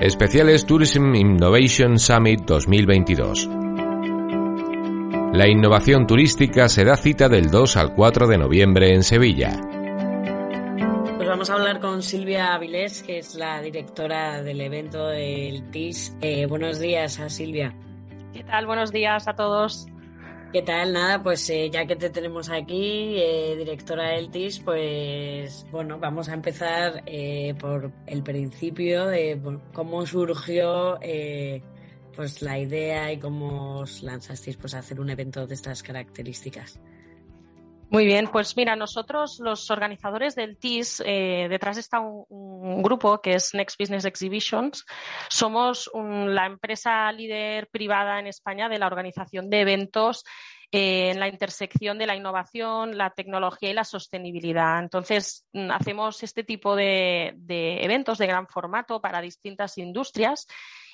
Especiales 0.00 0.64
Tourism 0.64 1.14
Innovation 1.14 1.98
Summit 1.98 2.40
2022. 2.46 3.46
La 5.34 5.46
innovación 5.46 6.06
turística 6.06 6.70
se 6.70 6.86
da 6.86 6.96
cita 6.96 7.28
del 7.28 7.50
2 7.50 7.76
al 7.76 7.94
4 7.94 8.26
de 8.26 8.38
noviembre 8.38 8.94
en 8.94 9.02
Sevilla. 9.02 9.50
Pues 11.18 11.28
vamos 11.28 11.50
a 11.50 11.52
hablar 11.52 11.80
con 11.80 12.02
Silvia 12.02 12.54
Avilés, 12.54 13.02
que 13.02 13.18
es 13.18 13.34
la 13.34 13.60
directora 13.60 14.42
del 14.42 14.62
evento 14.62 15.06
del 15.06 15.70
TIS. 15.70 16.16
Eh, 16.22 16.46
buenos 16.46 16.80
días 16.80 17.20
a 17.20 17.28
Silvia. 17.28 17.74
¿Qué 18.32 18.42
tal? 18.42 18.64
Buenos 18.64 18.92
días 18.92 19.28
a 19.28 19.34
todos. 19.34 19.86
¿Qué 20.52 20.62
tal? 20.62 20.92
Nada, 20.92 21.22
pues 21.22 21.48
eh, 21.50 21.70
ya 21.70 21.86
que 21.86 21.94
te 21.94 22.10
tenemos 22.10 22.50
aquí, 22.50 23.14
eh, 23.16 23.54
directora 23.56 24.08
del 24.08 24.32
TIS, 24.32 24.58
pues 24.58 25.64
bueno, 25.70 26.00
vamos 26.00 26.28
a 26.28 26.34
empezar 26.34 27.04
eh, 27.06 27.54
por 27.56 27.92
el 28.06 28.24
principio 28.24 29.06
de 29.06 29.40
cómo 29.72 30.04
surgió 30.06 30.98
pues 32.16 32.42
la 32.42 32.58
idea 32.58 33.12
y 33.12 33.18
cómo 33.20 33.78
os 33.78 34.02
lanzasteis 34.02 34.56
pues, 34.56 34.74
a 34.74 34.80
hacer 34.80 34.98
un 34.98 35.10
evento 35.10 35.46
de 35.46 35.54
estas 35.54 35.84
características. 35.84 36.80
Muy 37.90 38.04
bien, 38.04 38.28
pues 38.28 38.56
mira, 38.56 38.76
nosotros 38.76 39.40
los 39.40 39.70
organizadores 39.70 40.36
del 40.36 40.58
TIS, 40.58 40.98
detrás 40.98 41.76
está 41.76 41.98
un, 41.98 42.82
grupo 42.82 43.20
que 43.20 43.34
es 43.34 43.52
Next 43.52 43.78
Business 43.78 44.04
Exhibitions. 44.04 44.86
Somos 45.28 45.90
la 45.94 46.46
empresa 46.46 47.10
líder 47.10 47.68
privada 47.68 48.20
en 48.20 48.28
España 48.28 48.68
de 48.68 48.78
la 48.78 48.86
organización 48.86 49.50
de 49.50 49.60
eventos 49.60 50.24
en 50.72 51.18
la 51.18 51.28
intersección 51.28 51.98
de 51.98 52.06
la 52.06 52.14
innovación, 52.14 52.96
la 52.96 53.10
tecnología 53.10 53.70
y 53.70 53.74
la 53.74 53.84
sostenibilidad. 53.84 54.78
Entonces, 54.78 55.46
mm, 55.52 55.70
hacemos 55.72 56.22
este 56.22 56.44
tipo 56.44 56.76
de, 56.76 57.34
eventos 57.48 58.18
de 58.18 58.26
gran 58.26 58.46
formato 58.46 59.00
para 59.00 59.20
distintas 59.20 59.78
industrias 59.78 60.46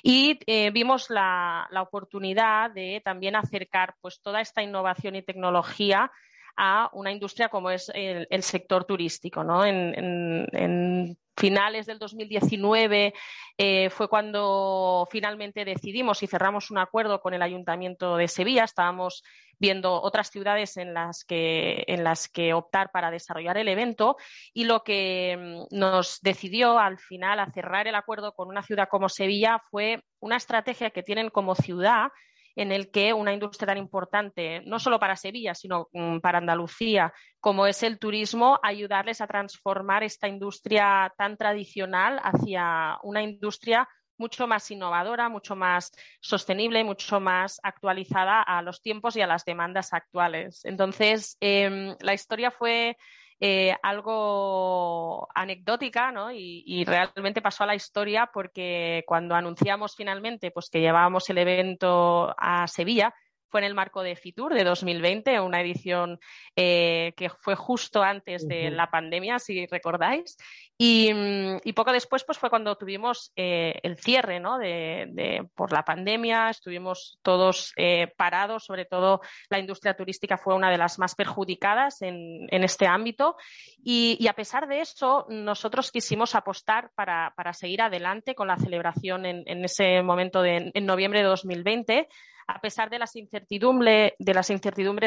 y 0.03 0.39
eh, 0.47 0.71
vimos 0.71 1.11
la, 1.11 1.69
oportunidad 1.79 2.71
de 2.71 3.03
también 3.05 3.37
acercar 3.37 3.95
pues, 4.01 4.21
toda 4.23 4.41
esta 4.41 4.63
innovación 4.63 5.15
y 5.15 5.23
tecnología 5.23 6.11
a 6.57 6.91
una 6.93 7.13
industria 7.13 7.49
como 7.49 7.71
es 7.71 7.91
el, 7.95 8.43
sector 8.43 8.85
turístico. 8.85 9.45
¿no? 9.45 9.65
En, 9.65 11.17
finales 11.39 11.85
del 11.85 11.99
2019 11.99 13.13
eh, 13.59 13.91
fue 13.91 14.09
cuando 14.09 15.07
finalmente 15.11 15.67
decidimos 15.67 16.23
y 16.23 16.27
cerramos 16.27 16.71
un 16.71 16.79
acuerdo 16.79 17.21
con 17.21 17.35
el 17.35 17.43
Ayuntamiento 17.43 18.17
de 18.17 18.27
Sevilla. 18.27 18.65
Estábamos 18.65 19.23
viendo 19.59 20.01
otras 20.01 20.31
ciudades 20.31 20.77
en 20.79 20.95
las 20.95 21.25
que, 21.25 21.85
en 21.89 22.05
las 22.05 22.29
que 22.29 22.55
optar 22.55 22.91
para 22.91 23.11
desarrollar 23.11 23.59
el 23.59 23.69
evento 23.69 24.17
y 24.53 24.65
lo 24.65 24.83
que 24.83 25.67
mm, 25.71 25.79
nos 25.79 26.21
decidió 26.23 26.79
al 26.79 26.99
final 26.99 27.41
a 27.41 27.51
cerrar 27.51 27.87
el 27.87 27.95
acuerdo 27.95 28.33
con 28.33 28.49
una 28.49 28.63
ciudad 28.63 28.89
como 28.89 29.09
Sevilla 29.09 29.61
fue 29.71 30.01
una 30.21 30.37
estrategia 30.37 30.91
que 30.91 31.03
tienen 31.03 31.29
como 31.31 31.55
ciudad 31.55 32.09
en 32.57 32.73
el 32.73 32.91
que 32.91 33.13
una 33.13 33.35
industria 33.35 33.69
tan 33.69 33.79
importante, 33.79 34.63
no 34.65 34.79
solo 34.79 34.99
para 34.99 35.15
Sevilla, 35.15 35.55
sino 35.55 35.89
mm, 35.93 36.19
para 36.19 36.39
Andalucía, 36.39 37.13
como 37.39 37.67
es 37.67 37.83
el 37.83 37.99
turismo, 37.99 38.59
ayudarles 38.63 39.21
a 39.21 39.27
transformar 39.27 40.03
esta 40.03 40.27
industria 40.27 41.13
tan 41.17 41.37
tradicional 41.37 42.19
hacia 42.23 42.99
una 43.03 43.23
industria 43.23 43.87
mucho 44.19 44.47
más 44.47 44.71
innovadora, 44.71 45.29
mucho 45.29 45.55
más 45.55 45.93
sostenible, 46.21 46.83
mucho 46.85 47.21
más 47.21 47.61
actualizada 47.63 48.41
a 48.41 48.63
los 48.63 48.81
tiempos 48.81 49.15
y 49.17 49.21
a 49.21 49.27
las 49.27 49.45
demandas 49.45 49.93
actuales. 49.93 50.65
Entonces, 50.65 51.37
em, 51.41 51.95
la 52.01 52.15
historia 52.15 52.51
fue 52.51 52.97
eh, 53.39 53.75
algo 53.83 55.29
anecdótica 55.35 56.11
¿no? 56.11 56.33
y, 56.33 56.85
realmente 56.87 57.43
pasó 57.43 57.65
a 57.65 57.67
la 57.67 57.75
historia 57.75 58.31
porque 58.33 59.05
cuando 59.07 59.35
anunciamos 59.35 59.95
finalmente 59.95 60.51
pues, 60.51 60.71
que 60.71 60.81
llevábamos 60.81 61.29
el 61.29 61.39
evento 61.39 62.35
a 62.39 62.67
Sevilla, 62.67 63.15
fue 63.57 63.63
en 63.63 63.69
el 63.69 63.75
marco 63.75 64.03
de 64.03 64.17
Fitur 64.17 64.53
de 64.53 64.65
2020, 64.65 65.41
una 65.41 65.63
edición 65.63 66.21
eh, 66.55 67.15
que 67.17 67.31
fue 67.31 67.55
justo 67.55 68.03
antes 68.03 68.47
de 68.47 68.71
la 68.71 68.91
pandemia, 68.91 69.39
si 69.39 69.65
recordáis. 69.65 70.37
Y, 70.77 71.73
poco 71.73 71.91
después 71.91 72.23
pues, 72.25 72.37
fue 72.37 72.51
cuando 72.51 72.77
tuvimos 72.77 73.33
eh, 73.35 73.81
el 73.83 73.97
cierre 73.97 74.41
¿no? 74.41 74.59
de, 74.59 75.49
por 75.55 75.73
la 75.73 75.87
pandemia, 75.87 76.51
estuvimos 76.51 77.19
todos 77.23 77.73
eh, 77.79 78.13
parados, 78.15 78.67
sobre 78.67 78.85
todo 78.85 79.23
la 79.49 79.59
industria 79.59 79.97
turística 79.97 80.37
fue 80.37 80.55
una 80.55 80.71
de 80.71 80.77
las 80.77 80.99
más 80.99 81.15
perjudicadas 81.15 82.03
en, 82.03 82.47
este 82.51 82.87
ámbito. 82.87 83.37
Y, 83.83 84.27
a 84.29 84.35
pesar 84.35 84.69
de 84.69 84.83
eso, 84.83 85.25
nosotros 85.31 85.91
quisimos 85.91 86.35
apostar 86.35 86.91
para, 86.95 87.33
seguir 87.55 87.81
adelante 87.81 88.35
con 88.35 88.49
la 88.49 88.59
celebración 88.59 89.25
en, 89.25 89.45
en 89.47 89.65
ese 89.65 90.03
momento 90.03 90.43
de, 90.43 90.73
en 90.75 90.85
noviembre 90.85 91.21
de 91.21 91.27
2020 91.27 92.09
a 92.47 92.61
pesar 92.61 92.91
de 92.91 92.99
las, 92.99 93.17
incertidumbres 93.17 94.15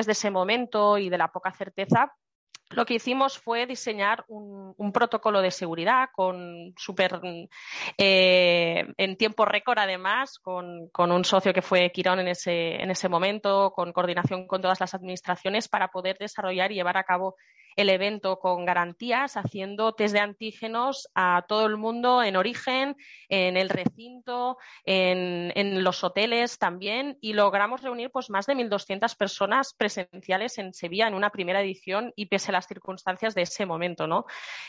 de 0.05 0.11
ese 0.11 0.31
momento 0.31 0.97
y 0.97 1.09
de 1.09 1.17
la 1.17 1.29
poca 1.29 1.51
certeza, 1.51 2.13
lo 2.71 2.85
que 2.85 2.95
hicimos 2.95 3.39
fue 3.39 3.65
diseñar 3.65 4.25
un, 4.27 4.91
protocolo 4.93 5.41
de 5.41 5.49
seguridad 5.49 6.09
con 6.13 6.73
super 6.77 7.19
eh, 7.97 8.85
en 8.97 9.17
tiempo 9.17 9.45
récord 9.45 9.79
además, 9.79 10.37
con, 10.39 10.89
un 10.95 11.25
socio 11.25 11.53
que 11.53 11.63
fue 11.63 11.91
Quirón 11.91 12.19
en 12.19 12.27
ese, 12.27 12.75
en 12.75 12.91
ese 12.91 13.09
momento, 13.09 13.71
con 13.71 13.91
coordinación 13.91 14.45
con 14.45 14.61
todas 14.61 14.79
las 14.79 14.93
administraciones 14.93 15.67
para 15.67 15.87
poder 15.87 16.17
desarrollar 16.19 16.71
y 16.71 16.75
llevar 16.75 16.97
a 16.97 17.03
cabo 17.03 17.35
el 17.75 17.89
evento 17.89 18.39
con 18.39 18.65
garantías, 18.65 19.37
haciendo 19.37 19.93
test 19.93 20.13
de 20.13 20.19
antígenos 20.19 21.09
a 21.15 21.45
todo 21.47 21.65
el 21.65 21.77
mundo 21.77 22.23
en 22.23 22.35
origen, 22.35 22.95
en 23.29 23.57
el 23.57 23.69
recinto, 23.69 24.57
en, 24.83 25.83
los 25.83 26.03
hoteles 26.03 26.57
también, 26.57 27.17
y 27.21 27.33
logramos 27.33 27.81
reunir 27.81 28.11
pues, 28.11 28.29
más 28.29 28.45
de 28.45 28.55
1.200 28.55 29.15
personas 29.15 29.73
presenciales 29.73 30.57
en 30.57 30.73
Sevilla 30.73 31.07
en 31.07 31.13
una 31.13 31.29
primera 31.29 31.61
edición 31.61 32.11
y 32.15 32.25
pese 32.25 32.51
a 32.51 32.53
las 32.53 32.67
circunstancias 32.67 33.35
de 33.35 33.43
ese 33.43 33.65
momento. 33.65 34.07
No, 34.07 34.25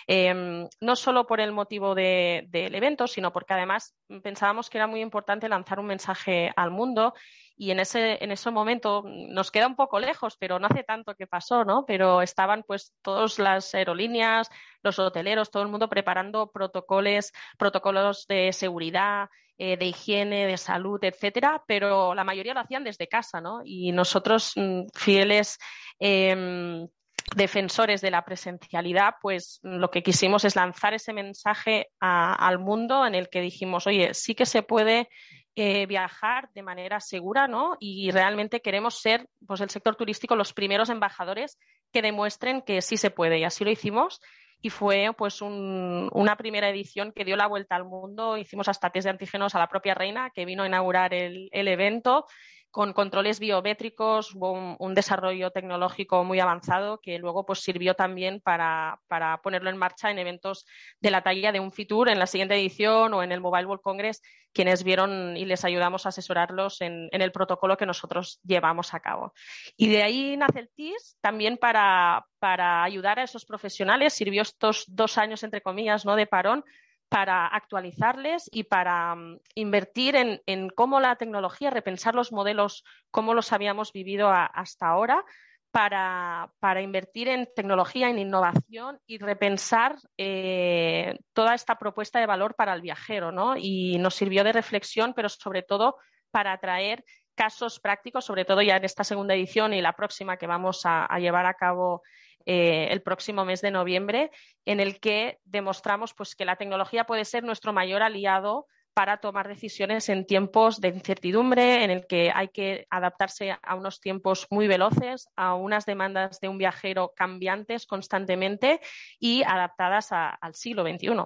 em, 0.06 0.68
no 0.80 0.96
solo 0.96 1.26
por 1.26 1.40
el 1.40 1.52
motivo 1.52 1.94
del 1.94 2.74
evento, 2.74 3.06
sino 3.06 3.32
porque 3.32 3.54
además 3.54 3.94
pensábamos 4.22 4.70
que 4.70 4.78
era 4.78 4.86
muy 4.86 5.00
importante 5.00 5.48
lanzar 5.48 5.80
un 5.80 5.86
mensaje 5.86 6.52
al 6.56 6.70
mundo 6.70 7.14
y 7.60 7.72
en 7.72 7.78
ese, 7.78 8.16
en 8.25 8.32
ese 8.32 8.50
momento 8.50 9.04
nos 9.04 9.50
queda 9.50 9.66
un 9.66 9.76
poco 9.76 10.00
lejos, 10.00 10.38
pero 10.41 10.59
no 10.59 10.66
hace 10.66 10.82
tanto 10.82 11.15
que 11.15 11.26
pasó, 11.26 11.62
¿no? 11.62 11.84
Pero 11.84 12.22
estaban 12.22 12.65
pues 12.66 12.94
todas 13.03 13.38
las 13.38 13.75
aerolíneas, 13.75 14.48
los 14.82 14.98
hoteleros, 14.98 15.50
todo 15.50 15.62
el 15.62 15.69
mundo 15.69 15.91
preparando 15.91 16.50
protocolos, 16.50 17.32
protocolos 17.59 18.26
de 18.28 18.54
seguridad, 18.54 19.28
eh, 19.59 19.76
de 19.76 19.84
higiene, 19.84 20.47
de 20.47 20.56
salud, 20.56 21.04
etcétera, 21.04 21.62
pero 21.66 22.15
la 22.15 22.25
mayoría 22.25 22.54
lo 22.54 22.60
hacían 22.60 22.82
desde 22.82 23.09
casa, 23.09 23.43
¿no? 23.43 23.60
Y 23.62 23.92
nosotros, 23.92 24.53
mm, 24.56 24.84
fieles 24.94 25.59
em, 25.98 26.88
defensores 27.37 28.00
de 28.00 28.10
la 28.10 28.25
presencialidad, 28.25 29.16
pues 29.21 29.60
lo 29.62 29.91
que 29.91 30.03
quisimos 30.03 30.47
es 30.47 30.56
lanzar 30.56 30.94
ese 30.94 31.12
mensaje 31.12 31.91
al 32.00 32.59
mundo 32.59 33.06
en 33.06 33.15
el 33.15 33.28
que 33.28 33.42
dijimos, 33.42 33.87
oye, 33.87 34.15
sí 34.15 34.34
que 34.34 34.47
se 34.47 34.62
puede 34.62 35.10
eh, 35.56 35.86
viajar 35.86 36.48
de 36.54 36.62
manera 36.62 37.00
segura, 37.00 37.48
¿no? 37.48 37.76
Y 37.80 38.10
realmente 38.10 38.60
queremos 38.60 39.00
ser, 39.00 39.28
pues 39.46 39.60
el 39.60 39.70
sector 39.70 39.96
turístico, 39.96 40.36
los 40.36 40.52
primeros 40.52 40.90
embajadores 40.90 41.58
que 41.92 42.02
demuestren 42.02 42.62
que 42.62 42.82
sí 42.82 42.96
se 42.96 43.10
puede. 43.10 43.38
Y 43.38 43.44
así 43.44 43.64
lo 43.64 43.70
hicimos. 43.70 44.20
Y 44.62 44.68
fue 44.68 45.10
pues 45.16 45.40
una 45.40 46.36
primera 46.36 46.68
edición 46.68 47.12
que 47.12 47.24
dio 47.24 47.34
la 47.34 47.46
vuelta 47.46 47.76
al 47.76 47.84
mundo. 47.84 48.36
Hicimos 48.36 48.68
hasta 48.68 48.90
test 48.90 49.04
de 49.04 49.10
antígenos 49.10 49.54
a 49.54 49.58
la 49.58 49.68
propia 49.68 49.94
reina 49.94 50.30
que 50.34 50.44
vino 50.44 50.62
a 50.62 50.66
inaugurar 50.66 51.14
el 51.14 51.48
evento 51.52 52.26
con 52.70 52.92
controles 52.92 53.41
biométricos, 53.41 54.34
hubo 54.34 54.77
un, 54.78 54.94
desarrollo 54.94 55.50
tecnológico 55.50 56.22
muy 56.24 56.41
avanzado 56.41 57.00
que 57.00 57.18
luego 57.18 57.44
pues, 57.44 57.60
sirvió 57.60 57.94
también 57.94 58.41
para, 58.41 59.00
ponerlo 59.42 59.71
en 59.71 59.77
marcha 59.77 60.10
en 60.10 60.18
eventos 60.18 60.66
de 61.00 61.10
la 61.10 61.22
talla 61.22 61.53
de 61.53 61.60
un 61.60 61.72
Fitur 61.72 62.09
en 62.09 62.18
la 62.18 62.27
siguiente 62.27 62.54
edición 62.54 63.15
o 63.15 63.22
en 63.22 63.33
el 63.33 63.41
Mobile 63.41 63.66
World 63.66 63.83
Congress, 63.83 64.22
quienes 64.53 64.84
vieron 64.84 65.36
y 65.36 65.44
les 65.44 65.65
ayudamos 65.65 66.06
a 66.06 66.10
asesorarlos 66.10 66.80
en, 66.80 67.09
el 67.10 67.33
protocolo 67.33 67.77
que 67.77 67.86
nosotros 67.86 68.41
llevamos 68.44 68.94
a 68.94 69.00
cabo. 69.00 69.33
Y 69.77 69.89
de 69.89 70.03
ahí 70.03 70.36
nace 70.36 70.60
el 70.60 70.71
TIS 70.74 71.16
también 71.21 71.56
para, 71.56 72.27
para 72.39 72.84
ayudar 72.84 73.18
a 73.18 73.24
esos 73.24 73.44
profesionales. 73.44 74.15
Sirvió 74.15 74.42
estos 74.42 74.84
dos 74.89 75.18
años, 75.18 75.42
entre 75.42 75.62
comillas, 75.62 76.04
¿no? 76.04 76.16
de 76.16 76.27
parón 76.27 76.65
para 77.10 77.48
actualizarles 77.48 78.48
y 78.53 78.62
para 78.62 79.16
mm, 79.16 79.41
invertir 79.57 80.15
en, 80.47 80.71
cómo 80.71 81.01
la 81.01 81.16
tecnología, 81.16 81.68
repensar 81.68 82.15
los 82.15 82.33
modelos, 82.33 82.84
cómo 83.10 83.34
los 83.34 83.53
habíamos 83.53 83.92
vivido 83.92 84.30
hasta 84.30 84.86
ahora, 84.86 85.24
para, 85.72 86.48
invertir 86.80 87.28
en 87.28 87.48
tecnología, 87.54 88.09
en 88.09 88.18
innovación 88.18 89.01
y 89.07 89.18
repensar 89.18 89.97
eh, 90.16 91.18
toda 91.33 91.54
esta 91.54 91.78
propuesta 91.78 92.21
de 92.21 92.27
valor 92.27 92.54
para 92.54 92.74
el 92.74 92.80
viajero. 92.80 93.33
¿no? 93.33 93.56
Y 93.56 93.98
nos 93.98 94.15
sirvió 94.15 94.45
de 94.45 94.53
reflexión, 94.53 95.13
pero 95.15 95.28
sobre 95.28 95.63
todo 95.63 95.97
para 96.30 96.53
atraer 96.53 97.04
casos 97.34 97.80
prácticos, 97.80 98.24
sobre 98.24 98.45
todo 98.45 98.63
ya 98.63 98.77
en 98.77 98.84
esta 98.84 99.03
segunda 99.03 99.34
edición 99.34 99.74
y 99.74 99.80
la 99.80 99.95
próxima 99.95 100.36
que 100.36 100.47
vamos 100.47 100.83
a 100.84 101.18
llevar 101.18 101.47
a 101.47 101.54
cabo 101.54 102.03
eh, 102.47 102.89
el 102.91 103.03
próximo 103.03 103.45
mes 103.45 103.60
de 103.60 103.71
noviembre, 103.71 104.31
en 104.65 104.81
el 104.81 105.01
que 105.01 105.39
demostramos 105.45 106.15
pues, 106.15 106.34
que 106.34 106.45
la 106.45 106.57
tecnología 106.57 107.04
puede 107.04 107.25
ser 107.25 107.45
nuestro 107.45 107.72
mayor 107.72 108.03
aliado 108.03 108.66
para 108.95 109.19
tomar 109.19 109.48
decisiones 109.48 110.09
en 110.09 110.27
tiempos 110.27 110.81
de 110.81 110.89
incertidumbre, 110.89 111.84
en 111.84 111.91
el 111.91 112.07
que 112.07 112.33
hay 112.34 112.48
que 112.48 112.87
adaptarse 112.91 113.57
a 113.63 113.75
unos 113.75 114.01
tiempos 114.01 114.47
muy 114.51 114.66
veloces, 114.66 115.28
a 115.37 115.54
unas 115.54 115.87
demandas 115.87 116.41
de 116.41 116.48
un 116.48 116.59
viajero 116.59 117.13
cambiantes 117.16 117.87
constantemente 117.87 118.81
y 119.19 119.42
adaptadas 119.45 120.09
al 120.13 120.54
siglo 120.54 120.83
XXI. 120.83 121.25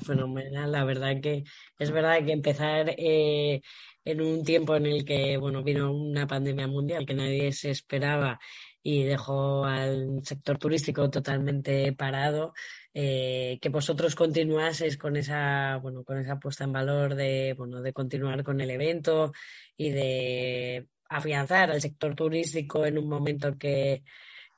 Fenomenal. 0.00 0.72
La 0.72 0.84
verdad 0.84 1.20
que 1.20 1.44
es 1.78 1.90
verdad 1.90 2.24
que 2.24 2.32
empezar 2.32 2.94
eh, 2.98 3.60
en 4.04 4.20
un 4.20 4.44
tiempo 4.44 4.74
en 4.74 4.86
el 4.86 5.04
que 5.04 5.36
bueno 5.36 5.62
vino 5.62 5.92
una 5.92 6.26
pandemia 6.26 6.66
mundial 6.66 7.06
que 7.06 7.14
nadie 7.14 7.52
se 7.52 7.70
esperaba 7.70 8.40
y 8.86 9.02
dejó 9.04 9.64
al 9.64 10.20
sector 10.24 10.58
turístico 10.58 11.10
totalmente 11.10 11.92
parado, 11.94 12.52
eh, 12.92 13.58
que 13.60 13.70
vosotros 13.70 14.14
continuaseis 14.14 14.98
con 14.98 15.16
esa 15.16 15.78
bueno 15.82 16.04
con 16.04 16.18
esa 16.18 16.38
puesta 16.38 16.64
en 16.64 16.72
valor 16.72 17.14
de 17.14 17.54
bueno 17.56 17.80
de 17.80 17.92
continuar 17.94 18.44
con 18.44 18.60
el 18.60 18.70
evento 18.70 19.32
y 19.76 19.90
de 19.90 20.86
afianzar 21.08 21.70
al 21.70 21.80
sector 21.80 22.14
turístico 22.14 22.84
en 22.86 22.98
un 22.98 23.08
momento 23.08 23.56
que, 23.56 24.04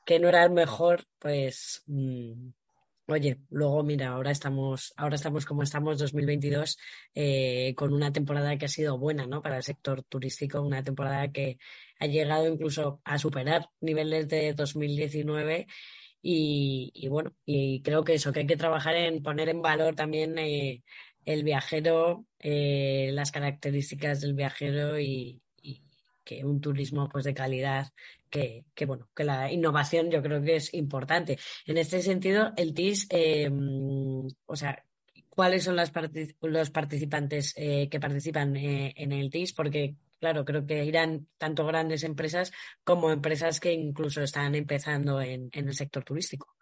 que 0.05 0.19
no 0.19 0.29
era 0.29 0.43
el 0.43 0.51
mejor, 0.51 1.05
pues 1.19 1.83
mm, 1.87 2.49
Oye, 3.09 3.39
luego 3.49 3.83
mira, 3.83 4.09
ahora 4.09 4.31
estamos, 4.31 4.93
ahora 4.97 5.15
estamos 5.15 5.45
como 5.45 5.63
estamos 5.63 5.97
2022 5.97 6.77
eh, 7.15 7.73
con 7.77 7.93
una 7.93 8.11
temporada 8.11 8.57
que 8.57 8.65
ha 8.65 8.67
sido 8.67 8.97
buena, 8.97 9.25
¿no? 9.25 9.41
Para 9.41 9.55
el 9.57 9.63
sector 9.63 10.03
turístico, 10.03 10.61
una 10.61 10.83
temporada 10.83 11.31
que 11.31 11.57
ha 11.99 12.07
llegado 12.07 12.49
incluso 12.49 12.99
a 13.05 13.17
superar 13.17 13.69
niveles 13.79 14.27
de 14.27 14.53
2019 14.53 15.67
y, 16.21 16.91
y 16.93 17.07
bueno, 17.07 17.33
y 17.45 17.81
creo 17.81 18.03
que 18.03 18.15
eso, 18.15 18.33
que 18.33 18.41
hay 18.41 18.47
que 18.47 18.57
trabajar 18.57 18.95
en 18.95 19.23
poner 19.23 19.47
en 19.47 19.61
valor 19.61 19.95
también 19.95 20.37
eh, 20.37 20.83
el 21.23 21.43
viajero, 21.45 22.25
eh, 22.39 23.11
las 23.13 23.31
características 23.31 24.19
del 24.19 24.33
viajero 24.33 24.99
y, 24.99 25.41
que 26.27 26.43
un 26.43 26.59
turismo 26.59 27.07
pues 27.07 27.23
de 27.23 27.33
calidad 27.33 27.87
que, 28.29 28.65
que, 28.75 28.85
bueno 28.85 29.07
que 29.15 29.23
la 29.23 29.49
innovación 29.51 30.11
yo 30.11 30.21
creo 30.21 30.41
que 30.41 30.57
es 30.57 30.73
importante. 30.73 31.39
En 31.65 31.77
este 31.77 32.01
sentido 32.01 32.51
el 32.57 32.73
TIS 32.73 33.07
eh, 33.09 33.49
o 34.45 34.55
sea 34.55 34.83
cuáles 35.29 35.63
son 35.63 35.77
las 35.77 35.91
los 36.41 36.69
participantes 36.69 37.53
eh, 37.55 37.87
que 37.89 37.99
participan 37.99 38.55
eh, 38.57 38.93
en 38.97 39.13
el 39.13 39.29
TIS 39.29 39.53
porque 39.53 39.95
claro 40.19 40.43
creo 40.43 40.65
que 40.65 40.83
irán 40.83 41.27
tanto 41.37 41.65
grandes 41.65 42.03
empresas 42.03 42.51
como 42.83 43.11
empresas 43.11 43.61
que 43.61 43.71
incluso 43.71 44.21
están 44.21 44.53
empezando 44.55 45.21
en, 45.21 45.49
en 45.53 45.67
el 45.69 45.73
sector 45.73 46.03
turístico. 46.03 46.57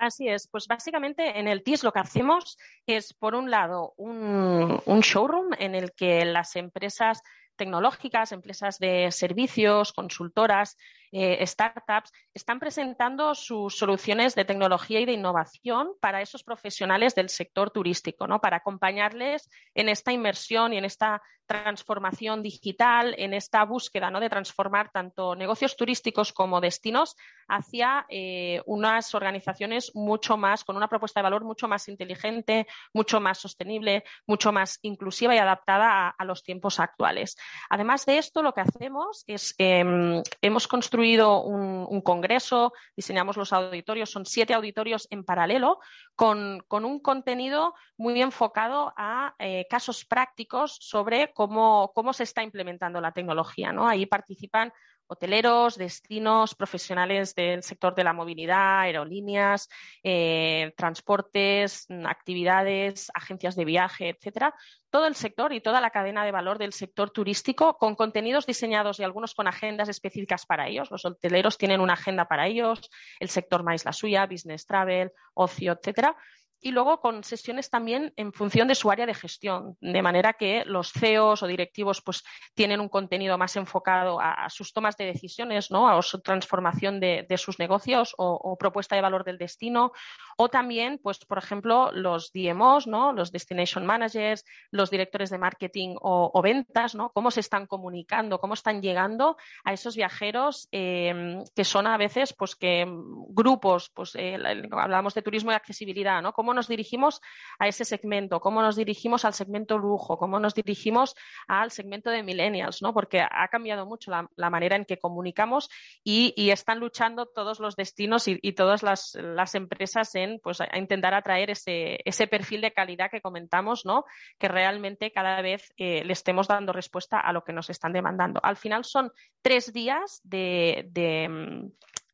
Así 0.00 0.28
es, 0.28 0.48
pues 0.48 0.66
básicamente 0.66 1.38
en 1.38 1.46
el 1.46 1.62
TIS 1.62 1.84
lo 1.84 1.92
que 1.92 1.98
hacemos 1.98 2.56
es, 2.86 3.12
por 3.12 3.34
un 3.34 3.50
lado, 3.50 3.92
un, 3.98 4.80
un, 4.86 5.00
showroom 5.00 5.50
en 5.58 5.74
el 5.74 5.92
que 5.92 6.24
las 6.24 6.56
empresas 6.56 7.20
tecnológicas, 7.56 8.32
empresas 8.32 8.78
de 8.78 9.10
servicios, 9.12 9.92
consultoras, 9.92 10.76
eh, 11.12 11.44
startups, 11.46 12.12
están 12.34 12.60
presentando 12.60 13.34
sus 13.34 13.76
soluciones 13.76 14.34
de 14.34 14.44
tecnología 14.44 15.00
y 15.00 15.06
de 15.06 15.12
innovación 15.12 15.92
para 16.00 16.22
esos 16.22 16.44
profesionales 16.44 17.14
del 17.14 17.28
sector 17.28 17.70
turístico, 17.70 18.26
¿no? 18.26 18.40
para 18.40 18.58
acompañarles 18.58 19.50
en 19.74 19.88
esta 19.88 20.12
inmersión 20.12 20.72
y 20.72 20.78
en 20.78 20.84
esta 20.84 21.22
transformación 21.46 22.44
digital, 22.44 23.12
en 23.18 23.34
esta 23.34 23.64
búsqueda 23.64 24.08
¿no? 24.08 24.20
de 24.20 24.30
transformar 24.30 24.92
tanto 24.92 25.34
negocios 25.34 25.76
turísticos 25.76 26.32
como 26.32 26.60
destinos 26.60 27.16
hacia 27.48 28.06
eh, 28.08 28.62
unas 28.66 29.12
organizaciones 29.16 29.90
mucho 29.94 30.36
más, 30.36 30.62
con 30.62 30.76
una 30.76 30.86
propuesta 30.86 31.18
de 31.18 31.24
valor 31.24 31.42
mucho 31.42 31.66
más 31.66 31.88
inteligente, 31.88 32.68
mucho 32.94 33.18
más 33.18 33.38
sostenible, 33.38 34.04
mucho 34.28 34.52
más 34.52 34.78
inclusiva 34.82 35.34
y 35.34 35.38
adaptada 35.38 36.14
a, 36.16 36.24
los 36.24 36.44
tiempos 36.44 36.78
actuales. 36.78 37.36
Además 37.68 38.06
de 38.06 38.18
esto, 38.18 38.42
lo 38.42 38.54
que 38.54 38.60
hacemos 38.60 39.24
es, 39.26 39.52
eh, 39.58 40.22
hemos 40.40 40.68
construido 40.68 40.99
un, 41.00 41.86
un, 41.88 42.00
congreso, 42.00 42.72
diseñamos 42.96 43.36
los 43.36 43.52
auditorios, 43.52 44.10
son 44.10 44.26
siete 44.26 44.54
auditorios 44.54 45.06
en 45.10 45.24
paralelo, 45.24 45.78
con, 46.14 46.62
con 46.68 46.84
un 46.84 47.00
contenido 47.00 47.74
muy 47.96 48.20
enfocado 48.20 48.92
a 48.96 49.34
eh, 49.38 49.66
casos 49.70 50.04
prácticos 50.04 50.76
sobre 50.80 51.32
cómo, 51.32 51.92
cómo 51.94 52.12
se 52.12 52.24
está 52.24 52.42
implementando 52.42 53.00
la 53.00 53.12
tecnología. 53.12 53.72
¿no? 53.72 53.88
Ahí 53.88 54.06
participan 54.06 54.72
hoteleros, 55.10 55.76
destinos, 55.76 56.54
profesionales 56.54 57.34
del 57.34 57.64
sector 57.64 57.96
de 57.96 58.04
la 58.04 58.12
movilidad, 58.12 58.80
aerolíneas, 58.82 59.68
eh, 60.04 60.72
transportes, 60.76 61.88
actividades, 62.06 63.10
agencias 63.12 63.56
de 63.56 63.64
viaje, 63.64 64.10
etcétera. 64.10 64.54
Todo 64.88 65.08
el 65.08 65.16
sector 65.16 65.52
y 65.52 65.60
toda 65.60 65.80
la 65.80 65.90
cadena 65.90 66.24
de 66.24 66.30
valor 66.30 66.58
del 66.58 66.72
sector 66.72 67.10
turístico 67.10 67.76
con 67.76 67.96
contenidos 67.96 68.46
diseñados 68.46 69.00
y 69.00 69.02
algunos 69.02 69.34
con 69.34 69.48
agendas 69.48 69.88
específicas 69.88 70.46
para 70.46 70.68
ellos. 70.68 70.92
Los 70.92 71.04
hoteleros 71.04 71.58
tienen 71.58 71.80
una 71.80 71.94
agenda 71.94 72.26
para 72.26 72.46
ellos, 72.46 72.88
el 73.18 73.30
sector 73.30 73.64
más 73.64 73.84
la 73.84 73.92
suya, 73.92 74.26
business 74.26 74.64
travel, 74.64 75.10
ocio, 75.34 75.72
etcétera 75.72 76.16
y 76.60 76.72
luego 76.72 77.00
con 77.00 77.24
sesiones 77.24 77.70
también 77.70 78.12
en 78.16 78.32
función 78.32 78.68
de 78.68 78.74
su 78.74 78.90
área 78.90 79.06
de 79.06 79.14
gestión, 79.14 79.76
de 79.80 80.02
manera 80.02 80.34
que 80.34 80.64
los 80.66 80.92
CEOs 80.92 81.42
o 81.42 81.46
directivos 81.46 82.02
pues 82.02 82.22
tienen 82.54 82.80
un 82.80 82.88
contenido 82.88 83.38
más 83.38 83.56
enfocado 83.56 84.20
a, 84.20 84.48
sus 84.50 84.72
tomas 84.72 84.96
de 84.96 85.06
decisiones, 85.06 85.70
¿no? 85.70 85.88
a 85.88 86.00
su 86.02 86.20
transformación 86.20 87.00
de, 87.00 87.26
sus 87.36 87.58
negocios 87.58 88.14
o, 88.18 88.56
propuesta 88.58 88.96
de 88.96 89.02
valor 89.02 89.24
del 89.24 89.38
destino, 89.38 89.92
o 90.36 90.48
también, 90.48 90.98
pues, 91.02 91.18
por 91.18 91.38
ejemplo, 91.38 91.90
los 91.92 92.32
DMOs, 92.32 92.86
¿no? 92.86 93.12
los 93.12 93.32
Destination 93.32 93.86
Managers, 93.86 94.44
los 94.70 94.90
directores 94.90 95.30
de 95.30 95.38
marketing 95.38 95.96
o, 96.00 96.40
ventas, 96.42 96.94
¿no? 96.94 97.10
cómo 97.10 97.30
se 97.30 97.40
están 97.40 97.66
comunicando, 97.66 98.40
cómo 98.40 98.54
están 98.54 98.82
llegando 98.82 99.36
a 99.64 99.72
esos 99.72 99.96
viajeros 99.96 100.68
eh, 100.72 101.42
que 101.54 101.64
son 101.64 101.86
a 101.86 101.96
veces 101.96 102.32
pues 102.32 102.56
que 102.56 102.86
grupos, 103.28 103.90
pues 103.94 104.14
eh, 104.14 104.38
hablamos 104.72 105.14
de 105.14 105.22
turismo 105.22 105.52
y 105.52 105.54
accesibilidad, 105.54 106.22
¿no? 106.22 106.32
cómo 106.32 106.49
nos 106.54 106.68
dirigimos 106.68 107.20
a 107.58 107.68
ese 107.68 107.84
segmento, 107.84 108.40
cómo 108.40 108.62
nos 108.62 108.76
dirigimos 108.76 109.24
al 109.24 109.34
segmento 109.34 109.78
lujo, 109.78 110.18
cómo 110.18 110.38
nos 110.40 110.54
dirigimos 110.54 111.14
al 111.48 111.70
segmento 111.70 112.10
de 112.10 112.22
millennials, 112.22 112.82
¿no? 112.82 112.92
Porque 112.92 113.20
ha 113.20 113.48
cambiado 113.48 113.86
mucho 113.86 114.10
la, 114.10 114.50
manera 114.50 114.76
en 114.76 114.84
que 114.84 114.98
comunicamos 114.98 115.68
y, 116.04 116.50
están 116.50 116.80
luchando 116.80 117.26
todos 117.26 117.60
los 117.60 117.76
destinos 117.76 118.26
y, 118.26 118.52
todas 118.52 118.82
las, 118.82 119.54
empresas 119.54 120.14
en 120.14 120.40
pues, 120.42 120.60
a 120.60 120.78
intentar 120.78 121.14
atraer 121.14 121.50
ese, 121.50 122.26
perfil 122.26 122.60
de 122.60 122.72
calidad 122.72 123.10
que 123.10 123.20
comentamos, 123.20 123.84
¿no? 123.84 124.04
Que 124.38 124.48
realmente 124.48 125.12
cada 125.12 125.40
vez 125.42 125.72
eh, 125.76 126.02
le 126.04 126.12
estemos 126.12 126.48
dando 126.48 126.72
respuesta 126.72 127.20
a 127.20 127.32
lo 127.32 127.44
que 127.44 127.52
nos 127.52 127.70
están 127.70 127.92
demandando. 127.92 128.40
Al 128.42 128.56
final 128.56 128.84
son 128.84 129.12
tres 129.42 129.72
días 129.72 130.20
de 130.24 131.28
mm, 131.28 131.68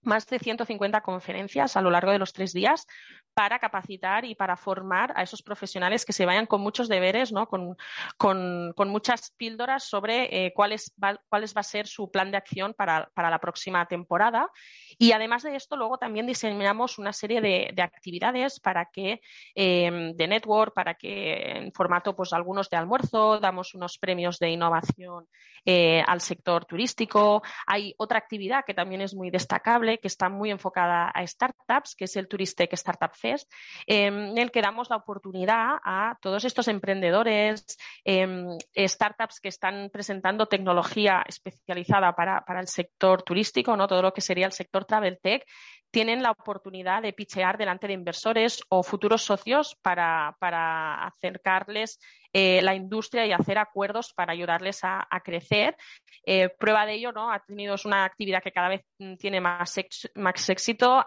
más 0.06 0.26
de 0.26 0.38
150 0.38 1.00
conferencias 1.02 1.76
a 1.76 1.82
lo 1.82 1.90
largo 1.90 2.12
de 2.12 2.18
los 2.18 2.32
tres 2.32 2.52
días 2.52 2.86
para 3.36 3.58
capacitar 3.58 4.24
y 4.24 4.34
para 4.34 4.56
formar 4.56 5.12
a 5.14 5.22
esos 5.22 5.42
profesionales 5.42 6.06
que 6.06 6.14
se 6.14 6.24
vayan 6.24 6.46
con 6.46 6.62
muchos 6.62 6.88
deberes, 6.88 7.32
¿no? 7.32 7.46
con, 7.46 7.76
muchas 8.88 9.30
píldoras 9.36 9.84
sobre 9.84 10.46
eh, 10.46 10.54
cuál, 10.54 10.72
es, 10.72 10.94
va, 11.02 11.20
va, 11.30 11.40
a 11.54 11.62
ser 11.62 11.86
su 11.86 12.10
plan 12.10 12.30
de 12.30 12.38
acción 12.38 12.72
para, 12.72 13.10
la 13.14 13.38
próxima 13.38 13.84
temporada. 13.84 14.50
Y 14.96 15.12
además 15.12 15.42
de 15.42 15.54
esto, 15.54 15.76
luego 15.76 15.98
también 15.98 16.26
diseñamos 16.26 16.98
una 16.98 17.12
serie 17.12 17.42
de, 17.42 17.82
actividades 17.82 18.58
para 18.58 18.86
que, 18.86 19.20
eh, 19.54 20.12
de 20.14 20.28
network, 20.28 20.72
para 20.72 20.94
que 20.94 21.58
en 21.58 21.72
formato, 21.74 22.16
pues 22.16 22.32
algunos 22.32 22.70
de 22.70 22.78
almuerzo, 22.78 23.38
damos 23.38 23.74
unos 23.74 23.98
premios 23.98 24.38
de 24.38 24.48
innovación 24.48 25.28
eh, 25.66 26.02
al 26.06 26.22
sector 26.22 26.64
turístico. 26.64 27.42
Hay 27.66 27.92
otra 27.98 28.18
actividad 28.18 28.64
que 28.64 28.72
también 28.72 29.02
es 29.02 29.14
muy 29.14 29.30
destacable, 29.30 29.98
que 29.98 30.08
está 30.08 30.30
muy 30.30 30.50
enfocada 30.50 31.10
a 31.10 31.26
startups, 31.26 31.96
que 31.96 32.04
es 32.04 32.16
el 32.16 32.28
Turistec 32.28 32.72
Startup 32.72 33.12
Em, 33.86 34.30
en 34.30 34.38
el 34.38 34.50
que 34.50 34.62
damos 34.62 34.90
la 34.90 34.96
oportunidad 34.96 35.76
a 35.84 36.18
todos 36.20 36.44
estos 36.44 36.68
emprendedores, 36.68 37.64
em, 38.04 38.58
startups 38.74 39.40
que 39.40 39.48
están 39.48 39.90
presentando 39.90 40.46
tecnología 40.46 41.24
especializada 41.26 42.14
para, 42.14 42.44
el 42.60 42.68
sector 42.68 43.22
turístico, 43.22 43.76
¿no? 43.76 43.86
todo 43.88 44.02
lo 44.02 44.12
que 44.12 44.20
sería 44.20 44.46
el 44.46 44.52
sector 44.52 44.84
travel 44.84 45.18
tech, 45.20 45.44
tienen 45.90 46.22
la 46.22 46.30
oportunidad 46.30 47.02
de 47.02 47.12
pichear 47.12 47.58
delante 47.58 47.86
de 47.86 47.94
inversores 47.94 48.62
o 48.68 48.82
futuros 48.82 49.22
socios 49.22 49.76
para, 49.82 50.36
acercarles 51.06 51.98
eh, 52.32 52.60
la 52.62 52.74
industria 52.74 53.24
y 53.24 53.32
hacer 53.32 53.56
acuerdos 53.56 54.12
para 54.12 54.32
ayudarles 54.32 54.80
a, 54.82 55.06
crecer. 55.24 55.76
Eh, 56.28 56.50
prueba 56.58 56.84
de 56.84 56.94
ello, 56.94 57.12
¿no? 57.12 57.32
Ha 57.32 57.38
tenido 57.38 57.76
una 57.84 58.04
actividad 58.04 58.42
que 58.42 58.52
cada 58.52 58.68
vez 58.68 58.82
mm, 58.98 59.14
tiene 59.14 59.40
más, 59.40 59.74
más 60.14 60.48
éxito. 60.50 61.04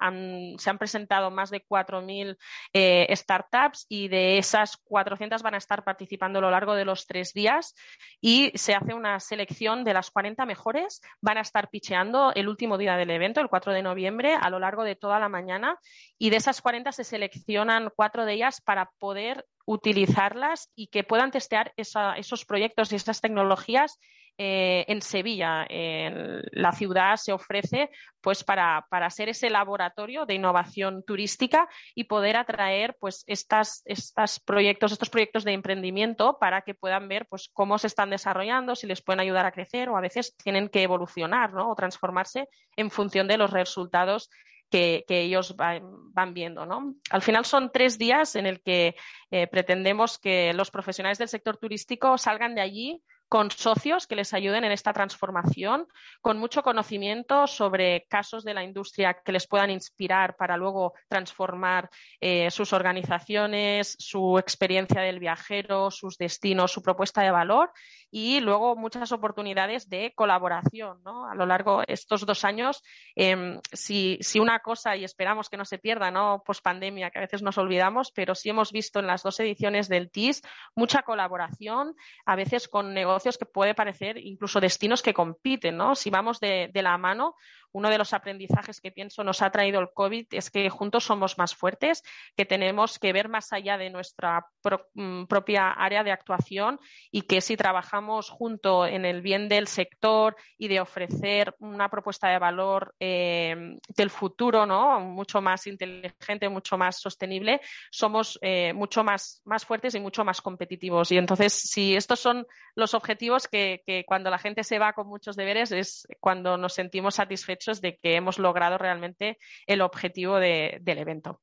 se 0.58 0.70
han 0.70 0.78
presentado 0.78 1.30
más 1.30 1.52
de 1.52 1.64
4.000 1.64 2.38
eh, 2.74 3.16
startups 3.16 3.86
y 3.90 4.08
de 4.08 4.38
esas 4.38 4.78
400 4.78 5.44
van 5.44 5.54
a 5.54 5.58
estar 5.58 5.84
participando 5.84 6.40
a 6.40 6.42
lo 6.42 6.52
largo 6.52 6.74
de 6.74 6.86
los 6.86 7.06
tres 7.06 7.34
días 7.34 7.76
y 8.22 8.52
se 8.56 8.74
hace 8.74 8.94
una 8.94 9.20
selección 9.20 9.84
de 9.84 9.94
las 9.94 10.10
40 10.12 10.46
mejores. 10.46 11.02
Van 11.22 11.38
a 11.38 11.42
estar 11.42 11.70
picheando 11.70 12.32
el 12.34 12.48
último 12.48 12.78
día 12.78 12.96
del 12.96 13.12
evento, 13.12 13.42
el 13.42 13.50
4 13.50 13.74
de 13.74 13.84
noviembre, 13.84 14.36
a 14.40 14.50
lo 14.50 14.60
largo 14.60 14.69
de 14.78 14.96
toda 14.96 15.20
la 15.20 15.30
mañana 15.30 15.78
y 16.18 16.30
de 16.30 16.38
esas 16.38 16.62
40 16.62 16.92
se 16.92 17.04
seleccionan 17.04 17.92
cuatro 17.96 18.26
de 18.26 18.34
ellas 18.34 18.62
para 18.62 18.92
poder 19.00 19.46
utilizarlas 19.66 20.72
y 20.76 20.88
que 20.88 21.04
puedan 21.04 21.32
testear 21.32 21.74
esos 21.76 22.46
proyectos 22.46 22.92
y 22.92 22.96
esas 22.96 23.22
tecnologías 23.22 24.00
eh, 24.42 24.86
en 24.88 25.02
Sevilla. 25.02 25.66
En 25.68 26.42
la 26.54 26.72
ciudad 26.72 27.18
se 27.18 27.34
ofrece 27.34 27.90
pues 28.22 28.46
para, 28.46 28.88
para, 28.90 29.10
ser 29.10 29.28
ese 29.28 29.50
laboratorio 29.50 30.26
de 30.26 30.36
innovación 30.36 31.04
turística 31.04 31.68
y 31.94 32.06
poder 32.06 32.38
atraer 32.38 32.96
pues 33.02 33.26
estas, 33.28 33.82
estas 33.84 34.40
proyectos, 34.40 34.94
estos 34.94 35.10
proyectos 35.10 35.44
de 35.44 35.52
emprendimiento 35.52 36.38
para 36.40 36.62
que 36.62 36.74
puedan 36.74 37.10
ver 37.10 37.28
pues 37.30 37.50
cómo 37.52 37.78
se 37.78 37.88
están 37.88 38.12
desarrollando, 38.12 38.78
si 38.78 38.88
les 38.88 39.02
pueden 39.02 39.20
ayudar 39.20 39.46
a 39.46 39.52
crecer 39.52 39.90
o 39.90 39.98
a 39.98 40.02
veces 40.02 40.34
tienen 40.38 40.70
que 40.70 40.84
evolucionar 40.84 41.52
¿no? 41.52 41.70
o 41.70 41.76
transformarse 41.76 42.48
en 42.78 42.92
función 42.92 43.28
de 43.28 43.38
los 43.38 43.52
resultados 43.52 44.30
que, 44.70 45.06
ellos 45.08 45.56
van, 45.56 46.34
viendo. 46.34 46.66
¿no? 46.66 46.96
Al 47.10 47.22
final 47.22 47.46
son 47.46 47.72
tres 47.72 47.98
días 47.98 48.36
en 48.36 48.46
el 48.46 48.62
que 48.62 48.96
eh, 49.32 49.48
pretendemos 49.48 50.18
que 50.18 50.54
los 50.54 50.72
profesionales 50.72 51.18
del 51.18 51.30
sector 51.30 51.58
turístico 51.58 52.18
salgan 52.18 52.56
de 52.56 52.62
allí 52.62 53.04
con 53.30 53.52
socios 53.52 54.08
que 54.08 54.16
les 54.16 54.34
ayuden 54.34 54.64
en 54.64 54.72
esta 54.72 54.92
transformación, 54.92 55.88
con 56.20 56.40
mucho 56.40 56.64
conocimiento 56.64 57.46
sobre 57.46 58.08
casos 58.10 58.44
de 58.44 58.56
la 58.56 58.64
industria 58.64 59.22
que 59.24 59.32
les 59.32 59.48
puedan 59.48 59.70
inspirar 59.70 60.36
para 60.36 60.58
luego 60.58 60.94
transformar 61.08 61.92
eh, 62.20 62.50
sus 62.50 62.74
organizaciones, 62.74 63.96
su 64.00 64.40
experiencia 64.40 65.02
del 65.02 65.20
viajero, 65.20 65.92
sus 65.92 66.18
destinos, 66.18 66.72
su 66.72 66.82
propuesta 66.82 67.22
de 67.22 67.30
valor 67.30 67.72
y 68.10 68.40
luego 68.40 68.76
muchas 68.76 69.12
oportunidades 69.12 69.88
de 69.90 70.12
colaboración 70.16 71.00
¿no? 71.06 71.30
a 71.30 71.36
lo 71.36 71.46
largo 71.46 71.82
de 71.82 71.94
estos 71.94 72.26
dos 72.26 72.44
años. 72.44 72.82
Em, 73.16 73.60
si, 73.72 74.20
una 74.40 74.60
cosa, 74.60 74.96
y 74.96 75.04
esperamos 75.04 75.50
que 75.50 75.58
no 75.58 75.66
se 75.66 75.78
pierda, 75.78 76.10
¿no? 76.10 76.42
post 76.44 76.64
pandemia, 76.64 77.12
que 77.12 77.20
a 77.20 77.22
veces 77.22 77.44
nos 77.44 77.60
olvidamos, 77.60 78.12
pero 78.12 78.34
sí 78.34 78.50
hemos 78.50 78.72
visto 78.72 79.00
en 79.00 79.06
las 79.06 79.22
dos 79.22 79.40
ediciones 79.40 79.88
del 79.88 80.10
TIS 80.10 80.42
mucha 80.76 81.04
colaboración, 81.04 81.96
a 82.26 82.36
veces 82.36 82.68
con 82.68 82.96
negocios 82.96 83.19
que 83.24 83.46
puede 83.46 83.76
parecer 83.76 84.18
incluso 84.18 84.60
destinos 84.60 85.02
que 85.02 85.14
compiten, 85.14 85.78
¿no? 85.78 85.96
Si 85.96 86.10
vamos 86.10 86.40
de, 86.40 86.70
de 86.74 86.82
la 86.82 86.98
mano, 86.98 87.36
uno 87.72 87.90
de 87.90 87.98
los 87.98 88.14
aprendizajes 88.14 88.82
que 88.82 88.92
pienso 88.92 89.24
nos 89.24 89.42
ha 89.42 89.52
traído 89.52 89.80
el 89.80 89.92
COVID 89.94 90.28
es 90.32 90.50
que 90.50 90.70
juntos 90.70 91.04
somos 91.04 91.38
más 91.38 91.56
fuertes, 91.56 92.04
que 92.36 92.46
tenemos 92.46 92.98
que 92.98 93.14
ver 93.14 93.30
más 93.30 93.54
allá 93.54 93.78
de 93.78 93.90
nuestra 93.90 94.48
mm, 94.94 95.26
propia 95.26 95.72
área 95.72 96.04
de 96.04 96.12
actuación 96.12 96.80
y 97.12 97.24
que 97.24 97.42
si 97.42 97.56
trabajamos 97.58 98.30
junto 98.30 98.86
en 98.86 99.06
el 99.06 99.22
bien 99.22 99.50
del 99.50 99.68
sector 99.68 100.36
y 100.58 100.68
de 100.68 100.80
ofrecer 100.80 101.56
una 101.60 101.90
propuesta 101.90 102.30
de 102.30 102.40
valor 102.40 102.96
eh, 103.00 103.78
del 103.96 104.10
futuro, 104.10 104.66
¿no? 104.66 105.00
Mucho 105.00 105.42
más 105.42 105.68
inteligente, 105.68 106.50
mucho 106.50 106.78
más 106.78 107.00
sostenible, 107.00 107.62
somos 107.92 108.40
eh, 108.42 108.74
mucho 108.74 109.04
más, 109.04 109.42
más 109.46 109.66
fuertes 109.66 109.94
y 109.96 110.00
mucho 110.00 110.24
más 110.24 110.42
competitivos. 110.42 111.12
Y 111.12 111.18
entonces, 111.18 111.54
si 111.54 111.96
estos 111.96 112.20
son 112.20 112.48
los 112.76 112.94
objetivos 112.94 113.48
que, 113.48 113.84
que 113.86 114.06
cuando 114.06 114.30
la 114.30 114.38
gente 114.38 114.64
se 114.64 114.80
va 114.80 114.94
con 114.94 115.08
muchos 115.08 115.36
deberes 115.36 115.72
es 115.72 116.08
cuando 116.20 116.58
nos 116.58 116.74
sentimos 116.74 117.16
satisfechos 117.16 117.59
de 117.82 117.98
que 118.02 118.16
hemos 118.16 118.40
logrado 118.40 118.78
realmente 118.78 119.38
el 119.68 119.82
objetivo 119.82 120.40
del 120.40 120.82
evento. 120.86 121.42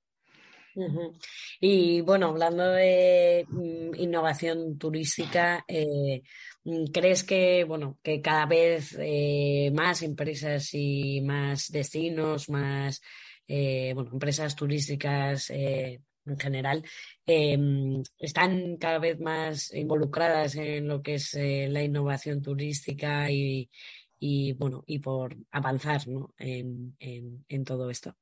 Y 1.61 2.01
bueno, 2.03 2.29
hablando 2.29 2.69
de 2.71 3.47
mm, 3.49 3.95
innovación 3.97 4.79
turística, 4.79 5.65
eh, 5.67 6.23
mm, 6.65 6.85
¿crees 6.93 7.25
que 7.25 7.65
bueno 7.65 7.99
que 8.03 8.21
cada 8.21 8.47
vez 8.47 8.97
eh, 8.99 9.71
más 9.75 10.03
empresas 10.03 10.69
y 10.75 11.21
más 11.23 11.71
destinos, 11.71 12.51
más 12.51 13.01
eh, 13.49 13.93
bueno, 13.95 14.11
empresas 14.13 14.55
turísticas 14.55 15.51
en 15.51 16.39
general 16.39 16.83
em, 17.27 18.03
están 18.19 18.77
cada 18.77 18.99
vez 18.99 19.19
más 19.21 19.73
involucradas 19.73 20.57
en 20.57 20.89
lo 20.89 21.01
que 21.03 21.15
es 21.15 21.35
la 21.35 21.83
innovación 21.83 22.43
turística 22.43 23.31
y, 23.31 23.71
y 24.19 24.53
bueno, 24.55 24.85
y 24.87 24.99
por 24.99 25.37
avanzar 25.51 26.07
¿no? 26.09 26.35
en, 26.39 26.97
en, 26.99 27.65
todo 27.65 27.91
esto. 27.91 28.15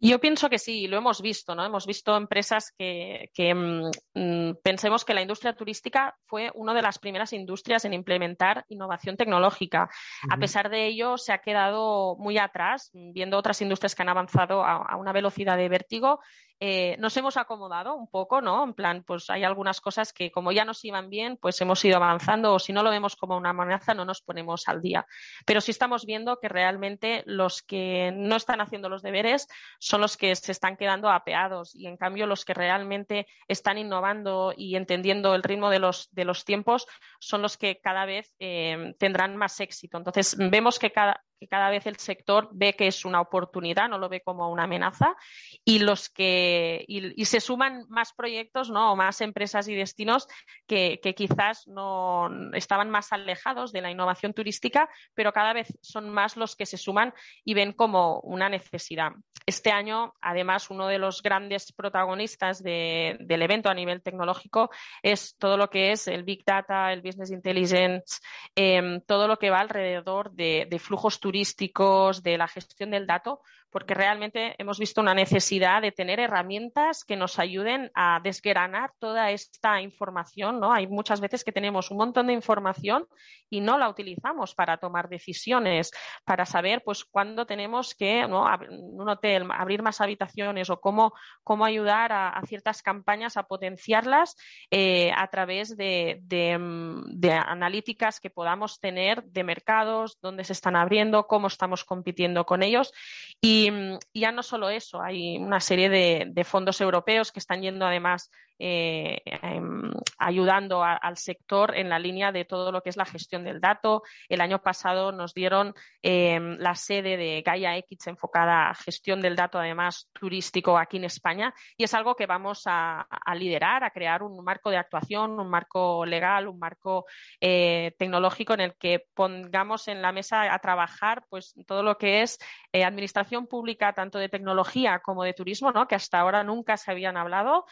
Yo 0.00 0.20
pienso 0.20 0.50
que 0.50 0.58
sí, 0.58 0.86
lo 0.86 0.98
hemos 0.98 1.22
visto, 1.22 1.54
¿no? 1.54 1.64
Hemos 1.64 1.86
visto 1.86 2.14
empresas 2.16 2.72
que, 2.76 3.30
que 3.32 3.54
mm, 3.54 4.56
pensemos 4.62 5.04
que 5.04 5.14
la 5.14 5.22
industria 5.22 5.54
turística 5.54 6.14
fue 6.26 6.50
una 6.54 6.74
de 6.74 6.82
las 6.82 6.98
primeras 6.98 7.32
industrias 7.32 7.84
en 7.84 7.94
implementar 7.94 8.66
innovación 8.68 9.16
tecnológica. 9.16 9.88
A 10.30 10.36
pesar 10.36 10.68
de 10.68 10.86
ello, 10.86 11.16
se 11.16 11.32
ha 11.32 11.38
quedado 11.38 12.16
muy 12.18 12.36
atrás, 12.36 12.90
viendo 12.92 13.38
otras 13.38 13.62
industrias 13.62 13.94
que 13.94 14.02
han 14.02 14.10
avanzado 14.10 14.62
a 14.64 14.96
una 14.96 15.12
velocidad 15.12 15.56
de 15.56 15.68
vértigo 15.70 16.20
eh, 16.60 16.96
nos 16.98 17.16
hemos 17.16 17.36
acomodado 17.36 17.94
un 17.94 18.08
poco, 18.08 18.40
¿no? 18.40 18.64
En 18.64 18.74
plan, 18.74 19.02
pues 19.04 19.28
hay 19.30 19.44
algunas 19.44 19.80
cosas 19.80 20.12
que 20.12 20.30
como 20.30 20.52
ya 20.52 20.64
nos 20.64 20.84
iban 20.84 21.10
bien, 21.10 21.36
pues 21.36 21.60
hemos 21.60 21.84
ido 21.84 21.96
avanzando 21.96 22.54
o 22.54 22.58
si 22.58 22.72
no 22.72 22.82
lo 22.82 22.90
vemos 22.90 23.16
como 23.16 23.36
una 23.36 23.50
amenaza, 23.50 23.94
no 23.94 24.04
nos 24.04 24.22
ponemos 24.22 24.68
al 24.68 24.80
día. 24.80 25.06
Pero 25.46 25.60
sí 25.60 25.70
estamos 25.70 26.06
viendo 26.06 26.38
que 26.40 26.48
realmente 26.48 27.22
los 27.26 27.62
que 27.62 28.12
no 28.14 28.36
están 28.36 28.60
haciendo 28.60 28.88
los 28.88 29.02
deberes 29.02 29.48
son 29.78 30.00
los 30.00 30.16
que 30.16 30.34
se 30.36 30.52
están 30.52 30.76
quedando 30.76 31.10
apeados 31.10 31.74
y 31.74 31.86
en 31.86 31.96
cambio 31.96 32.26
los 32.26 32.44
que 32.44 32.54
realmente 32.54 33.26
están 33.48 33.78
innovando 33.78 34.54
y 34.56 34.76
entendiendo 34.76 35.34
el 35.34 35.42
ritmo 35.42 35.70
de 35.70 35.80
los, 35.80 36.08
de 36.12 36.24
los 36.24 36.44
tiempos 36.44 36.86
son 37.18 37.42
los 37.42 37.56
que 37.56 37.80
cada 37.80 38.06
vez 38.06 38.34
eh, 38.38 38.94
tendrán 38.98 39.36
más 39.36 39.60
éxito. 39.60 39.98
Entonces, 39.98 40.36
vemos 40.38 40.78
que 40.78 40.92
cada, 40.92 41.22
que 41.38 41.48
cada 41.48 41.70
vez 41.70 41.86
el 41.86 41.96
sector 41.96 42.48
ve 42.52 42.74
que 42.74 42.86
es 42.86 43.04
una 43.04 43.20
oportunidad, 43.20 43.88
no 43.88 43.98
lo 43.98 44.08
ve 44.08 44.20
como 44.20 44.50
una 44.50 44.64
amenaza, 44.64 45.16
y 45.64 45.78
los 45.80 46.08
que 46.08 46.84
y, 46.88 47.24
se 47.24 47.40
suman 47.40 47.84
más 47.88 48.12
proyectos, 48.12 48.70
¿no? 48.70 48.92
O 48.92 48.96
más 48.96 49.20
empresas 49.20 49.68
y 49.68 49.74
destinos 49.74 50.28
que, 50.66 51.00
quizás 51.16 51.66
no 51.66 52.28
estaban 52.54 52.90
más 52.90 53.12
alejados 53.12 53.72
de 53.72 53.80
la 53.80 53.90
innovación 53.90 54.32
turística, 54.32 54.88
pero 55.14 55.32
cada 55.32 55.52
vez 55.52 55.68
son 55.82 56.10
más 56.10 56.36
los 56.36 56.56
que 56.56 56.66
se 56.66 56.76
suman 56.76 57.14
y 57.44 57.54
ven 57.54 57.72
como 57.72 58.20
una 58.20 58.48
necesidad. 58.48 59.12
Este 59.46 59.70
año, 59.70 60.14
además, 60.20 60.70
uno 60.70 60.86
de 60.86 60.98
los 60.98 61.22
grandes 61.22 61.72
protagonistas 61.72 62.62
del 62.62 63.42
evento 63.42 63.68
a 63.68 63.74
nivel 63.74 64.02
tecnológico 64.02 64.70
es 65.02 65.36
todo 65.38 65.56
lo 65.56 65.68
que 65.68 65.92
es 65.92 66.08
el 66.08 66.24
Big 66.24 66.44
Data, 66.44 66.92
el 66.92 67.02
Business 67.02 67.30
Intelligence, 67.30 68.20
em, 68.54 69.00
todo 69.02 69.28
lo 69.28 69.38
que 69.38 69.50
va 69.50 69.60
alrededor 69.60 70.32
de, 70.32 70.66
de 70.68 70.78
flujos 70.78 71.20
turísticos, 71.24 72.22
de 72.22 72.36
la 72.36 72.48
gestión 72.48 72.90
del 72.90 73.06
dato, 73.06 73.40
porque 73.74 73.92
realmente 73.92 74.54
hemos 74.58 74.78
visto 74.78 75.00
una 75.00 75.14
necesidad 75.14 75.82
de 75.82 75.90
tener 75.90 76.20
herramientas 76.20 77.02
que 77.04 77.16
nos 77.16 77.40
ayuden 77.40 77.90
a 77.92 78.20
desgranar 78.22 78.92
toda 79.00 79.32
esta 79.32 79.80
información. 79.80 80.60
¿no? 80.60 80.72
Hay 80.72 80.86
muchas 80.86 81.20
veces 81.20 81.42
que 81.42 81.50
tenemos 81.50 81.90
un 81.90 81.96
montón 81.96 82.28
de 82.28 82.34
información 82.34 83.04
y 83.50 83.60
no 83.60 83.76
la 83.76 83.88
utilizamos 83.88 84.54
para 84.54 84.76
tomar 84.76 85.08
decisiones, 85.08 85.90
para 86.24 86.46
saber 86.46 86.82
pues 86.84 87.04
cuándo 87.04 87.46
tenemos 87.46 87.96
que 87.96 88.28
¿no? 88.28 88.46
un 88.70 89.08
hotel 89.08 89.48
abrir 89.50 89.82
más 89.82 90.00
habitaciones 90.00 90.70
o 90.70 90.80
cómo, 90.80 91.12
cómo 91.42 91.64
ayudar 91.64 92.12
a, 92.12 92.40
ciertas 92.46 92.80
campañas 92.80 93.36
a 93.36 93.42
potenciarlas 93.42 94.36
eh, 94.70 95.10
a 95.16 95.26
través 95.26 95.76
de, 95.76 96.20
de 96.22 97.32
analíticas 97.32 98.20
que 98.20 98.30
podamos 98.30 98.78
tener 98.78 99.24
de 99.24 99.42
mercados, 99.42 100.16
dónde 100.22 100.44
se 100.44 100.52
están 100.52 100.76
abriendo, 100.76 101.26
cómo 101.26 101.48
estamos 101.48 101.84
compitiendo 101.84 102.46
con 102.46 102.62
ellos. 102.62 102.92
Y 103.40 103.63
y, 103.66 104.20
ya 104.20 104.32
no 104.32 104.42
solo 104.42 104.68
eso, 104.70 105.02
hay 105.02 105.36
una 105.38 105.60
serie 105.60 105.88
de, 105.88 106.44
fondos 106.44 106.80
europeos 106.80 107.32
que 107.32 107.40
están 107.40 107.62
yendo 107.62 107.86
además 107.86 108.30
eh, 108.58 109.20
em, 109.24 109.90
ayudando 110.18 110.84
al 110.84 111.16
sector 111.16 111.76
en 111.76 111.88
la 111.88 111.98
línea 111.98 112.30
de 112.30 112.44
todo 112.44 112.70
lo 112.70 112.82
que 112.82 112.90
es 112.90 112.96
la 112.96 113.04
gestión 113.04 113.44
del 113.44 113.60
dato. 113.60 114.02
El 114.28 114.40
año 114.40 114.62
pasado 114.62 115.12
nos 115.12 115.34
dieron 115.34 115.74
em, 116.02 116.56
la 116.58 116.74
sede 116.74 117.16
de 117.16 117.42
Gaia 117.42 117.76
X 117.78 118.06
enfocada 118.06 118.70
a 118.70 118.74
gestión 118.74 119.20
del 119.20 119.36
dato, 119.36 119.58
además 119.58 120.08
turístico 120.12 120.78
aquí 120.78 120.98
en 120.98 121.04
España, 121.04 121.52
y 121.76 121.84
es 121.84 121.94
algo 121.94 122.14
que 122.14 122.26
vamos 122.26 122.62
a, 122.66 123.06
liderar, 123.34 123.82
a 123.84 123.90
crear 123.90 124.22
un 124.22 124.42
marco 124.44 124.70
de 124.70 124.76
actuación, 124.76 125.38
un 125.40 125.50
marco 125.50 126.06
legal, 126.06 126.46
un 126.48 126.58
marco 126.58 127.06
eh, 127.40 127.94
tecnológico 127.98 128.54
en 128.54 128.60
el 128.60 128.74
que 128.76 129.06
pongamos 129.14 129.88
en 129.88 130.00
la 130.00 130.12
mesa 130.12 130.54
a 130.54 130.58
trabajar 130.60 131.24
pues 131.28 131.54
todo 131.66 131.82
lo 131.82 131.98
que 131.98 132.22
es 132.22 132.38
eh, 132.72 132.84
administración 132.84 133.46
pública, 133.46 133.92
tanto 133.92 134.18
de 134.18 134.28
tecnología 134.28 135.00
como 135.00 135.24
de 135.24 135.34
turismo, 135.34 135.72
¿no? 135.72 135.88
que 135.88 135.94
hasta 135.96 136.20
ahora 136.20 136.44
nunca 136.44 136.76
se 136.76 136.90
habían 136.90 137.16
hablado 137.16 137.66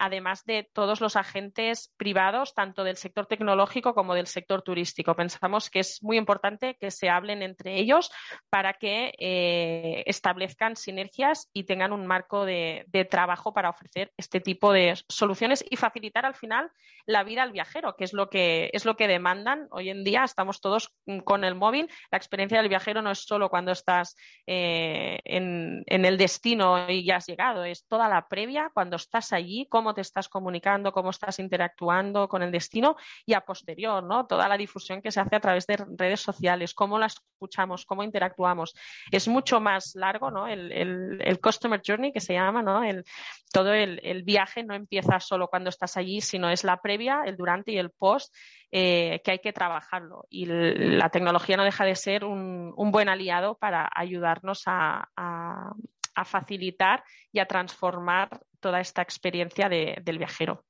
además 0.00 0.44
de 0.44 0.68
todos 0.72 1.00
los 1.00 1.16
agentes 1.16 1.92
privados, 1.96 2.54
tanto 2.54 2.84
del 2.84 2.96
sector 2.96 3.26
tecnológico 3.26 3.94
como 3.94 4.14
del 4.14 4.26
sector 4.26 4.62
turístico. 4.62 5.14
Pensamos 5.14 5.70
que 5.70 5.80
es 5.80 6.02
muy 6.02 6.16
importante 6.16 6.76
que 6.80 6.90
se 6.90 7.08
hablen 7.08 7.42
entre 7.42 7.78
ellos 7.78 8.10
para 8.50 8.74
que 8.74 9.12
eh, 9.18 10.02
establezcan 10.06 10.76
sinergias 10.76 11.48
y 11.52 11.64
tengan 11.64 11.92
un 11.92 12.06
marco 12.06 12.44
de, 12.44 12.86
trabajo 13.10 13.54
para 13.54 13.70
ofrecer 13.70 14.12
este 14.16 14.40
tipo 14.40 14.72
de 14.72 14.94
soluciones 15.08 15.64
y 15.70 15.76
facilitar 15.76 16.26
al 16.26 16.34
final 16.34 16.70
la 17.06 17.22
vida 17.22 17.42
al 17.42 17.52
viajero, 17.52 17.94
que 17.96 18.04
es 18.04 18.12
lo 18.12 18.28
que 18.28 18.70
es 18.72 18.84
lo 18.84 18.96
que 18.96 19.08
demandan 19.08 19.68
hoy 19.70 19.88
en 19.88 20.04
día. 20.04 20.24
Estamos 20.24 20.60
todos 20.60 20.94
con 21.24 21.44
el 21.44 21.54
móvil. 21.54 21.88
La 22.10 22.18
experiencia 22.18 22.58
del 22.58 22.68
viajero 22.68 23.02
no 23.02 23.10
es 23.10 23.20
solo 23.20 23.48
cuando 23.48 23.72
estás 23.72 24.16
eh, 24.46 25.20
en, 25.24 25.84
en 25.86 26.04
el 26.04 26.18
destino 26.18 26.90
y 26.90 27.04
ya 27.04 27.16
has 27.16 27.26
llegado, 27.26 27.64
es 27.64 27.86
toda 27.86 28.08
la 28.08 28.28
previa, 28.28 28.70
cuando 28.74 28.96
estás 28.96 29.32
allí, 29.32 29.66
cómo 29.70 29.87
cómo 29.88 29.94
te 29.94 30.02
estás 30.02 30.28
comunicando, 30.28 30.92
cómo 30.92 31.08
estás 31.08 31.38
interactuando 31.38 32.28
con 32.28 32.42
el 32.42 32.52
destino 32.52 32.96
y 33.24 33.32
a 33.32 33.40
posterior, 33.40 34.04
¿no? 34.04 34.26
Toda 34.26 34.46
la 34.46 34.58
difusión 34.58 35.00
que 35.00 35.10
se 35.10 35.18
hace 35.18 35.36
a 35.36 35.40
través 35.40 35.66
de 35.66 35.78
redes 35.96 36.20
sociales, 36.20 36.74
cómo 36.74 36.98
la 36.98 37.06
escuchamos, 37.06 37.86
cómo 37.86 38.02
interactuamos. 38.02 38.74
Es 39.10 39.28
mucho 39.28 39.60
más 39.60 39.94
largo, 39.94 40.30
¿no? 40.30 40.46
El, 40.46 41.40
customer 41.42 41.80
journey 41.82 42.12
que 42.12 42.20
se 42.20 42.34
llama, 42.34 42.62
¿no? 42.62 42.84
El, 42.84 43.02
todo 43.50 43.72
el, 43.72 44.22
viaje 44.24 44.62
no 44.62 44.74
empieza 44.74 45.20
solo 45.20 45.48
cuando 45.48 45.70
estás 45.70 45.96
allí, 45.96 46.20
sino 46.20 46.50
es 46.50 46.64
la 46.64 46.76
previa, 46.82 47.22
el 47.24 47.38
durante 47.38 47.72
y 47.72 47.78
el 47.78 47.90
post 47.90 48.34
eh, 48.70 49.22
que 49.24 49.30
hay 49.30 49.38
que 49.38 49.54
trabajarlo. 49.54 50.26
Y 50.28 50.44
la 50.44 51.08
tecnología 51.08 51.56
no 51.56 51.64
deja 51.64 51.86
de 51.86 51.96
ser 51.96 52.26
un, 52.26 52.74
buen 52.76 53.08
aliado 53.08 53.56
para 53.56 53.88
ayudarnos 53.94 54.64
a, 54.66 55.72
a 56.20 56.24
facilitar 56.24 57.04
y 57.32 57.38
a 57.38 57.46
transformar 57.46 58.40
toda 58.60 58.80
esta 58.80 59.02
experiencia 59.02 59.68
de, 59.68 59.98
del 60.02 60.18
viajero. 60.18 60.64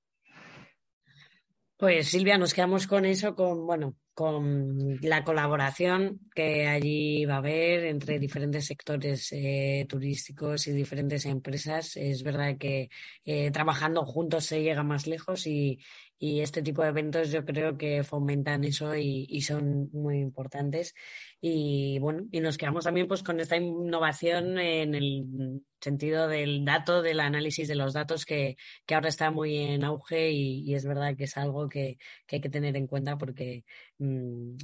Pues 1.76 2.08
Silvia, 2.10 2.36
nos 2.36 2.52
quedamos 2.52 2.86
con 2.86 3.04
eso, 3.04 3.34
con 3.34 3.66
bueno, 3.66 3.94
con 4.18 4.98
la 5.00 5.22
colaboración 5.22 6.18
que 6.34 6.66
allí 6.66 7.24
va 7.24 7.34
a 7.34 7.38
haber 7.38 7.84
entre 7.84 8.18
diferentes 8.18 8.66
sectores 8.66 9.28
eh, 9.30 9.86
turísticos 9.88 10.66
y 10.66 10.72
diferentes 10.72 11.24
empresas. 11.24 11.96
Es 11.96 12.24
verdad 12.24 12.58
que 12.58 12.90
eh, 13.24 13.52
trabajando 13.52 14.04
juntos 14.04 14.44
se 14.46 14.60
llega 14.60 14.82
más 14.82 15.06
lejos 15.06 15.46
y, 15.46 15.78
y 16.18 16.40
este 16.40 16.62
tipo 16.62 16.82
de 16.82 16.88
eventos 16.88 17.30
yo 17.30 17.44
creo 17.44 17.78
que 17.78 18.02
fomentan 18.02 18.64
eso 18.64 18.96
y, 18.96 19.26
y, 19.30 19.42
son 19.42 19.88
muy 19.92 20.18
importantes. 20.18 20.94
Y 21.40 22.00
bueno, 22.00 22.24
y 22.32 22.40
nos 22.40 22.58
quedamos 22.58 22.84
también 22.84 23.06
pues 23.06 23.22
con 23.22 23.38
esta 23.38 23.56
innovación 23.56 24.58
en 24.58 24.96
el 24.96 25.62
sentido 25.80 26.26
del 26.26 26.64
dato, 26.64 27.02
del 27.02 27.20
análisis 27.20 27.68
de 27.68 27.76
los 27.76 27.92
datos 27.92 28.24
que, 28.24 28.56
que 28.84 28.94
ahora 28.96 29.08
está 29.08 29.30
muy 29.30 29.58
en 29.58 29.84
auge 29.84 30.32
y, 30.32 30.62
y, 30.68 30.74
es 30.74 30.84
verdad 30.84 31.16
que 31.16 31.24
es 31.24 31.36
algo 31.36 31.68
que, 31.68 31.98
que 32.26 32.36
hay 32.36 32.42
que 32.42 32.50
tener 32.50 32.76
en 32.76 32.88
cuenta 32.88 33.16
porque 33.16 33.64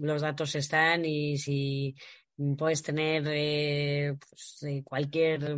los 0.00 0.22
datos 0.22 0.54
están 0.54 1.04
y 1.04 1.38
si 1.38 1.94
puedes 2.56 2.82
tener 2.82 3.24
eh, 3.28 4.16
pues, 4.28 4.62
eh, 4.64 4.82
cualquier 4.84 5.56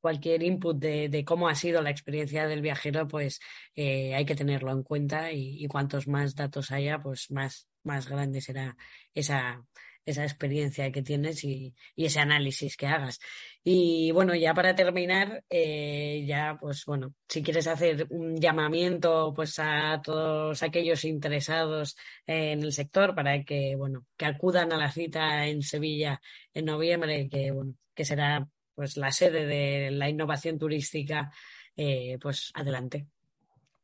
cualquier 0.00 0.42
input 0.42 0.78
de, 0.78 1.08
de, 1.08 1.24
cómo 1.24 1.48
ha 1.48 1.54
sido 1.54 1.82
la 1.82 1.90
experiencia 1.90 2.46
del 2.46 2.62
viajero, 2.62 3.06
pues 3.06 3.38
eh, 3.74 4.14
hay 4.14 4.24
que 4.24 4.34
tenerlo 4.34 4.72
en 4.72 4.82
cuenta 4.82 5.30
y, 5.30 5.62
y, 5.62 5.68
cuantos 5.68 6.08
más 6.08 6.34
datos 6.34 6.70
haya, 6.70 7.02
pues 7.02 7.30
más, 7.30 7.68
más 7.84 8.08
grande 8.08 8.40
será 8.40 8.76
esa, 9.12 9.62
esa 10.10 10.24
experiencia 10.24 10.90
que 10.92 11.02
tienes 11.02 11.44
y, 11.44 11.74
ese 11.96 12.20
análisis 12.20 12.76
que 12.76 12.86
hagas. 12.86 13.20
Y 13.64 14.10
bueno, 14.12 14.34
ya 14.34 14.54
para 14.54 14.74
terminar, 14.74 15.44
eh, 15.50 16.24
ya 16.26 16.56
pues 16.60 16.84
bueno, 16.86 17.14
si 17.28 17.42
quieres 17.42 17.66
hacer 17.66 18.06
un 18.10 18.40
llamamiento 18.40 19.32
pues 19.34 19.58
a 19.58 20.00
todos 20.02 20.62
aquellos 20.62 21.04
interesados 21.04 21.96
en 22.26 22.62
el 22.62 22.72
sector 22.72 23.14
para 23.14 23.42
que 23.44 23.76
bueno, 23.76 24.06
que 24.16 24.26
acudan 24.26 24.72
a 24.72 24.78
la 24.78 24.90
cita 24.90 25.46
en 25.46 25.62
Sevilla 25.62 26.20
en 26.54 26.66
noviembre, 26.66 27.28
que 27.28 27.50
bueno, 27.50 27.74
que 27.94 28.04
será 28.04 28.48
pues 28.74 28.96
la 28.96 29.12
sede 29.12 29.46
de 29.46 29.90
la 29.90 30.08
innovación 30.08 30.58
turística, 30.58 31.30
eh, 31.76 32.18
pues 32.20 32.50
adelante. 32.54 33.06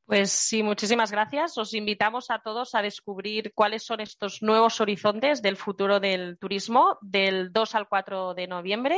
Pues 0.07 0.31
sí, 0.31 0.63
muchísimas 0.63 1.11
gracias. 1.11 1.59
Os 1.59 1.75
invitamos 1.75 2.31
a 2.31 2.39
todos 2.39 2.77
a 2.77 2.83
descubrir 2.83 3.53
cuáles 3.55 3.83
son 3.83 4.01
estos 4.01 4.41
nuevos 4.41 4.81
horizontes 4.81 5.43
del 5.43 5.57
futuro 5.57 5.99
del 5.99 6.39
turismo 6.39 6.97
del 7.03 7.53
2 7.53 7.75
al 7.75 7.89
4 7.89 8.35
de 8.35 8.47
noviembre. 8.47 8.97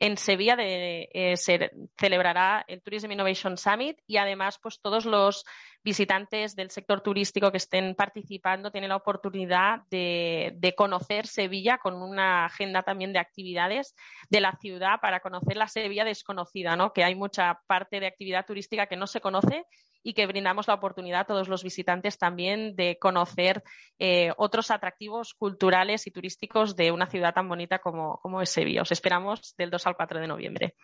En 0.00 0.16
Sevilla 0.16 0.56
eh, 0.58 1.36
se 1.36 1.70
celebrará 1.96 2.64
el 2.66 2.82
Tourism 2.82 3.12
Innovation 3.12 3.56
Summit 3.56 4.00
y 4.08 4.16
además 4.16 4.58
pues 4.60 4.80
todos 4.80 5.04
los 5.04 5.44
visitantes 5.82 6.54
del 6.56 6.70
sector 6.70 7.00
turístico 7.00 7.50
que 7.50 7.56
estén 7.56 7.94
participando 7.94 8.70
tienen 8.70 8.90
la 8.90 8.96
oportunidad 8.96 9.82
de, 9.90 10.74
conocer 10.76 11.26
Sevilla 11.26 11.78
con 11.78 11.94
una 11.94 12.46
agenda 12.46 12.82
también 12.82 13.12
de 13.12 13.18
actividades 13.18 13.94
de 14.28 14.40
la 14.40 14.56
ciudad 14.60 15.00
para 15.00 15.20
conocer 15.20 15.56
la 15.56 15.68
Sevilla 15.68 16.04
desconocida, 16.04 16.76
¿no? 16.76 16.92
que 16.92 17.04
hay 17.04 17.14
mucha 17.14 17.60
parte 17.66 18.00
de 18.00 18.06
actividad 18.06 18.46
turística 18.46 18.86
que 18.86 18.96
no 18.96 19.06
se 19.06 19.20
conoce 19.20 19.66
y 20.02 20.14
que 20.14 20.26
brindamos 20.26 20.68
la 20.68 20.74
oportunidad 20.74 21.20
a 21.20 21.24
todos 21.24 21.48
los 21.48 21.62
visitantes 21.62 22.16
también 22.16 22.74
de 22.76 22.98
conocer 22.98 23.62
eh, 23.98 24.32
otros 24.36 24.70
atractivos 24.70 25.34
culturales 25.34 26.06
y 26.06 26.10
turísticos 26.10 26.76
de 26.76 26.90
una 26.90 27.06
ciudad 27.06 27.34
tan 27.34 27.48
bonita 27.48 27.80
como, 27.80 28.18
como 28.22 28.40
es 28.40 28.50
Sevilla. 28.50 28.82
Os 28.82 28.92
esperamos 28.92 29.54
del 29.58 29.70
2 29.70 29.86
al 29.86 29.96
4 29.96 30.20
de 30.20 30.26
noviembre. 30.26 30.74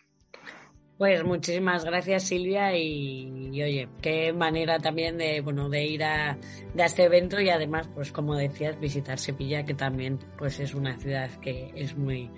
Pues 0.98 1.22
muchísimas 1.24 1.84
gracias 1.84 2.24
Silvia 2.24 2.74
y, 2.74 3.50
y, 3.52 3.62
oye, 3.62 3.88
qué 4.00 4.32
manera 4.32 4.78
también 4.78 5.18
de 5.18 5.42
bueno 5.42 5.68
de 5.68 5.84
ir 5.84 6.02
a, 6.02 6.38
de 6.72 6.82
a 6.82 6.86
este 6.86 7.04
evento 7.04 7.38
y 7.38 7.50
además 7.50 7.86
pues 7.94 8.12
como 8.12 8.34
decías 8.34 8.80
visitar 8.80 9.18
Sevilla 9.18 9.62
que 9.64 9.74
también 9.74 10.18
pues 10.38 10.58
es 10.58 10.74
una 10.74 10.96
ciudad 10.96 11.28
que 11.42 11.70
es 11.74 11.96
muy 11.98 12.30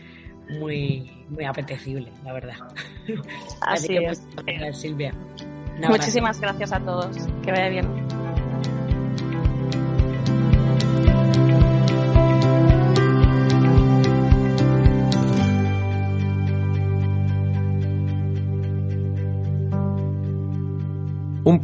muy 0.58 1.24
muy 1.28 1.44
apetecible 1.44 2.10
la 2.24 2.32
verdad. 2.32 2.56
Así, 3.60 3.86
Así 3.86 3.88
que 3.88 4.04
es. 4.06 4.20
muchas 4.20 4.44
gracias 4.44 4.80
Silvia. 4.80 5.14
Muchísimas 5.88 6.40
gracias 6.40 6.72
a 6.72 6.80
todos. 6.80 7.16
Que 7.44 7.52
vaya 7.52 7.68
bien. 7.68 8.17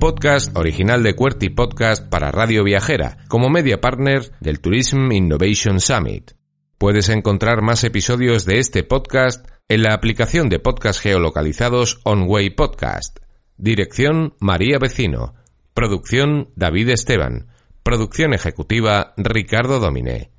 Podcast 0.04 0.54
original 0.54 1.02
de 1.02 1.16
Cuerty 1.16 1.48
Podcast 1.48 2.06
para 2.10 2.30
Radio 2.30 2.62
Viajera, 2.62 3.16
como 3.26 3.48
media 3.48 3.80
partner 3.80 4.32
del 4.38 4.60
Tourism 4.60 5.10
Innovation 5.10 5.80
Summit. 5.80 6.32
Puedes 6.76 7.08
encontrar 7.08 7.62
más 7.62 7.84
episodios 7.84 8.44
de 8.44 8.58
este 8.58 8.84
podcast 8.84 9.48
en 9.66 9.82
la 9.82 9.94
aplicación 9.94 10.50
de 10.50 10.58
podcast 10.58 11.00
geolocalizados 11.00 12.02
OnWay 12.04 12.50
Podcast. 12.50 13.20
Dirección 13.56 14.34
María 14.40 14.78
Vecino. 14.78 15.36
Producción 15.72 16.50
David 16.54 16.90
Esteban. 16.90 17.46
Producción 17.82 18.34
ejecutiva 18.34 19.14
Ricardo 19.16 19.80
Dominé. 19.80 20.33